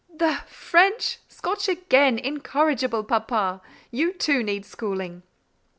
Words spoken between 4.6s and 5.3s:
schooling."